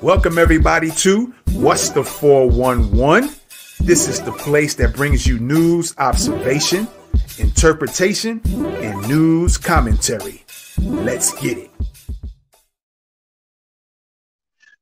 [0.00, 3.30] Welcome, everybody, to What's the 411?
[3.80, 6.86] This is the place that brings you news, observation,
[7.38, 10.44] interpretation, and news commentary.
[10.78, 11.70] Let's get it.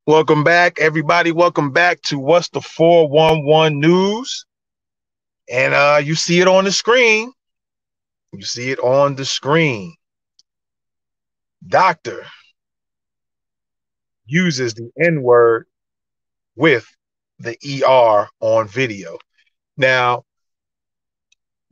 [0.07, 1.33] Welcome back, everybody.
[1.33, 4.45] Welcome back to What's the 411 News.
[5.51, 7.33] And uh, you see it on the screen.
[8.35, 9.97] You see it on the screen.
[11.67, 12.27] Doctor
[14.27, 15.67] uses the N word
[16.57, 16.87] with
[17.39, 19.19] the ER on video.
[19.77, 20.25] Now,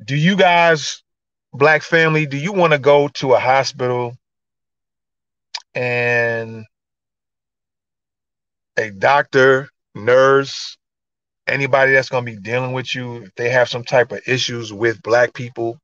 [0.05, 1.03] do you guys,
[1.53, 4.17] black family, do you want to go to a hospital
[5.75, 6.65] and
[8.77, 10.77] a doctor, nurse,
[11.47, 14.73] anybody that's going to be dealing with you, if they have some type of issues
[14.73, 15.79] with black people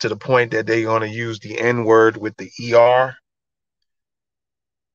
[0.00, 3.14] to the point that they're going to use the N word with the ER?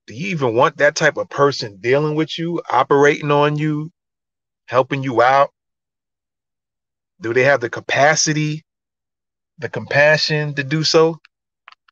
[0.08, 3.92] Do you even want that type of person dealing with you, operating on you,
[4.67, 5.52] helping you out?
[7.22, 8.64] Do they have the capacity,
[9.58, 11.20] the compassion to do so,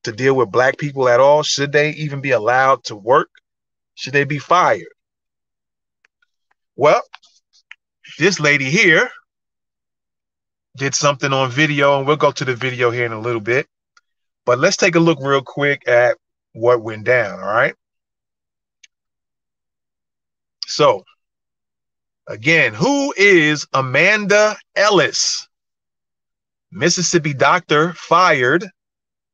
[0.03, 1.43] to deal with black people at all?
[1.43, 3.29] Should they even be allowed to work?
[3.95, 4.83] Should they be fired?
[6.75, 7.01] Well,
[8.19, 9.09] this lady here
[10.77, 13.67] did something on video, and we'll go to the video here in a little bit.
[14.45, 16.17] But let's take a look real quick at
[16.53, 17.75] what went down, all right?
[20.75, 21.05] So,
[22.25, 25.47] again, who is Amanda Ellis?
[26.71, 28.67] Mississippi doctor fired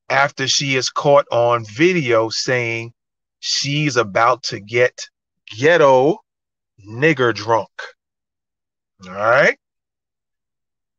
[0.09, 2.91] after she is caught on video saying
[3.39, 5.07] she's about to get
[5.57, 6.17] ghetto
[6.85, 7.71] nigger drunk.
[9.07, 9.57] All right.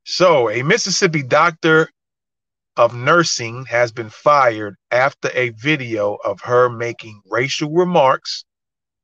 [0.05, 1.91] So, a Mississippi doctor
[2.79, 8.47] of nursing has been fired after a video of her making racial remarks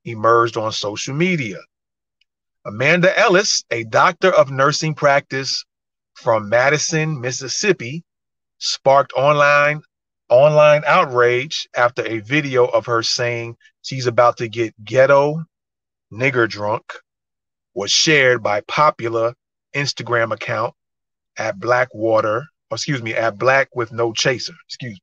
[0.07, 1.59] emerged on social media.
[2.65, 5.65] Amanda Ellis, a doctor of nursing practice
[6.15, 8.03] from Madison, Mississippi,
[8.59, 9.83] sparked online
[10.29, 15.45] online outrage after a video of her saying she's about to get ghetto
[16.13, 16.83] nigger drunk
[17.75, 19.35] was shared by popular
[19.75, 20.75] Instagram account
[21.37, 22.39] at Blackwater,
[22.71, 24.55] or excuse me, at Black with No Chaser.
[24.67, 25.01] Excuse me.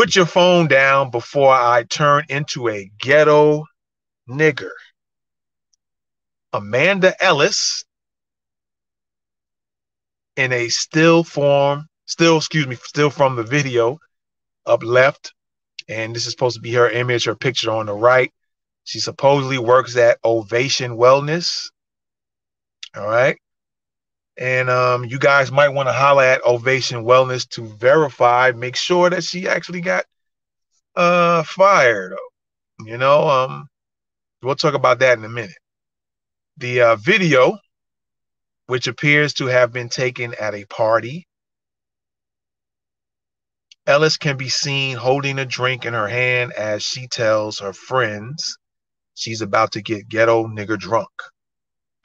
[0.00, 3.66] Put your phone down before I turn into a ghetto
[4.26, 4.70] nigger.
[6.54, 7.84] Amanda Ellis
[10.36, 13.98] in a still form, still, excuse me, still from the video
[14.64, 15.34] up left.
[15.86, 18.32] And this is supposed to be her image, her picture on the right.
[18.84, 21.66] She supposedly works at Ovation Wellness.
[22.96, 23.36] All right.
[24.40, 29.10] And um, you guys might want to holler at Ovation Wellness to verify, make sure
[29.10, 30.06] that she actually got
[30.96, 32.16] uh fired.
[32.84, 33.68] You know, um,
[34.42, 35.58] we'll talk about that in a minute.
[36.56, 37.58] The uh, video,
[38.66, 41.26] which appears to have been taken at a party,
[43.86, 48.56] Ellis can be seen holding a drink in her hand as she tells her friends
[49.14, 51.10] she's about to get ghetto nigger drunk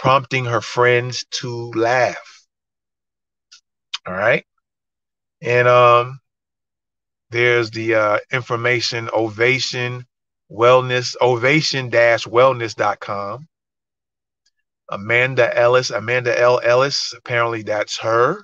[0.06, 2.46] prompting her friends to laugh.
[4.06, 4.46] All right.
[5.42, 6.20] And um,
[7.32, 10.06] there's the uh, information ovation
[10.52, 13.48] wellness ovation dash wellness.com.
[14.92, 16.62] Amanda Ellis, Amanda L.
[16.64, 18.44] Ellis, apparently that's her.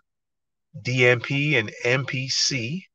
[0.81, 2.85] DNP and MPC,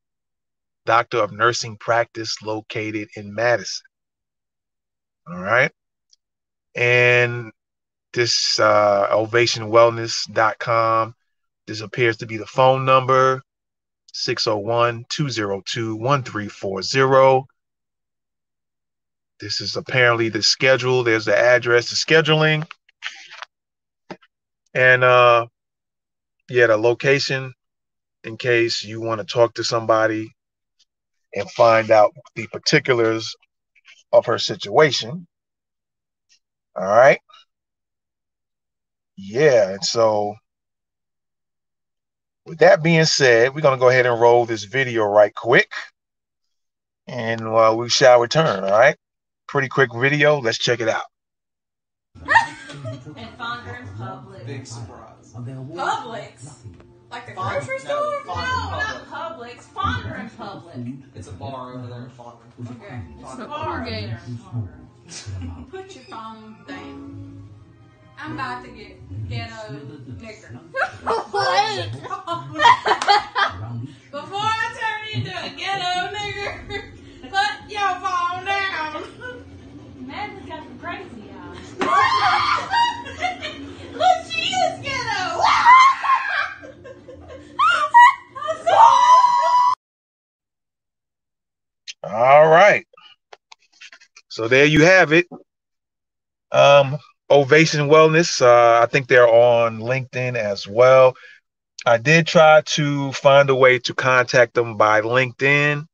[0.86, 3.86] Doctor of Nursing Practice located in Madison.
[5.28, 5.70] All right.
[6.74, 7.52] And
[8.16, 11.14] this uh, ovationwellness.com.
[11.66, 13.42] This appears to be the phone number
[14.14, 17.44] 601 202 1340.
[19.38, 21.04] This is apparently the schedule.
[21.04, 22.66] There's the address, the scheduling.
[24.72, 25.48] And uh
[26.48, 27.52] yeah, the location
[28.24, 30.34] in case you want to talk to somebody
[31.34, 33.34] and find out the particulars
[34.12, 35.26] of her situation.
[36.76, 37.20] All right
[39.16, 40.34] yeah, and so
[42.44, 45.70] with that being said, we're gonna go ahead and roll this video right quick,
[47.06, 48.64] and uh, we shall return.
[48.64, 48.96] All right,
[49.48, 50.40] pretty quick video.
[50.40, 51.06] Let's check it out.
[52.16, 52.26] and
[53.38, 54.46] Fondren and Publix.
[54.46, 55.34] Big surprise.
[55.34, 56.52] Publix.
[57.10, 57.94] Like the grocery store?
[57.94, 59.64] no, No, Fondren not Publix.
[59.74, 61.02] Fondren and Publix.
[61.14, 62.76] It's a bar over there in Fondren.
[62.76, 63.00] Okay.
[63.20, 64.86] It's a bar over.
[65.70, 67.35] Put your phone down.
[68.18, 70.16] I'm about to get ghetto nigger.
[74.10, 76.52] Before I turn into a ghetto nigger,
[77.30, 79.04] put your phone down.
[80.00, 81.74] Madden's got some crazy eyes.
[83.94, 85.40] Look, she is ghetto.
[92.04, 92.86] All right.
[94.28, 95.26] So there you have it.
[96.52, 96.98] Um,
[97.30, 98.40] Ovation Wellness.
[98.40, 101.14] Uh, I think they're on LinkedIn as well.
[101.84, 105.86] I did try to find a way to contact them by LinkedIn.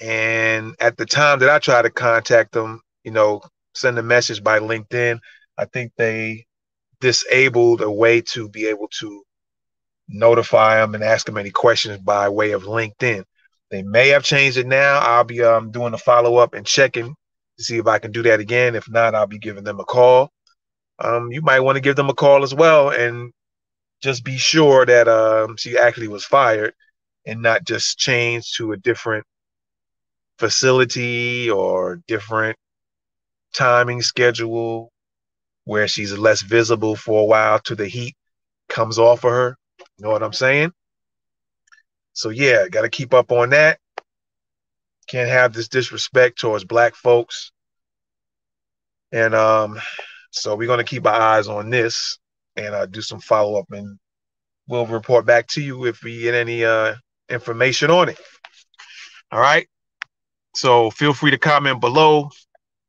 [0.00, 3.42] And at the time that I tried to contact them, you know,
[3.74, 5.20] send a message by LinkedIn,
[5.56, 6.46] I think they
[7.00, 9.22] disabled a way to be able to
[10.08, 13.24] notify them and ask them any questions by way of LinkedIn.
[13.70, 14.98] They may have changed it now.
[14.98, 17.14] I'll be um, doing a follow up and checking
[17.58, 18.74] to see if I can do that again.
[18.74, 20.30] If not, I'll be giving them a call.
[20.98, 23.32] Um, you might want to give them a call as well and
[24.02, 26.74] just be sure that um, she actually was fired
[27.26, 29.24] and not just changed to a different
[30.38, 32.56] facility or different
[33.54, 34.90] timing schedule
[35.64, 38.16] where she's less visible for a while till the heat
[38.68, 39.56] comes off of her.
[39.78, 40.72] You know what I'm saying?
[42.12, 43.78] So yeah, got to keep up on that.
[45.08, 47.52] Can't have this disrespect towards black folks.
[49.12, 49.80] And um,
[50.32, 52.18] so we're gonna keep our eyes on this
[52.56, 53.98] and uh, do some follow up, and
[54.66, 56.94] we'll report back to you if we get any uh,
[57.28, 58.18] information on it.
[59.30, 59.68] All right.
[60.54, 62.30] So feel free to comment below.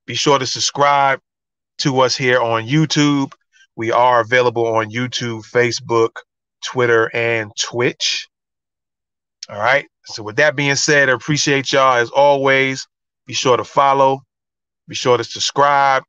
[0.05, 1.19] Be sure to subscribe
[1.79, 3.31] to us here on YouTube.
[3.75, 6.11] We are available on YouTube, Facebook,
[6.63, 8.27] Twitter, and Twitch.
[9.49, 9.85] All right.
[10.05, 12.87] So with that being said, I appreciate y'all as always.
[13.25, 14.21] Be sure to follow.
[14.87, 16.03] Be sure to subscribe.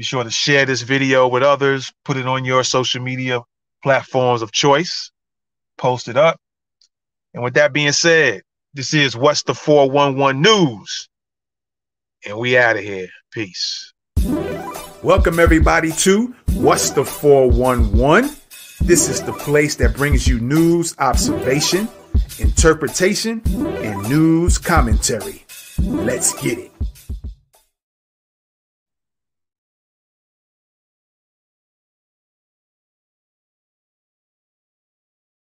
[0.00, 1.92] Be sure to share this video with others.
[2.06, 3.42] Put it on your social media
[3.82, 5.10] platforms of choice.
[5.76, 6.40] Post it up.
[7.34, 8.40] And with that being said,
[8.72, 11.06] this is What's the 411 News.
[12.24, 13.08] And we out of here.
[13.30, 13.92] Peace.
[15.02, 18.34] Welcome everybody to What's the 411.
[18.80, 21.90] This is the place that brings you news, observation,
[22.38, 25.44] interpretation, and news commentary.
[25.78, 26.69] Let's get it.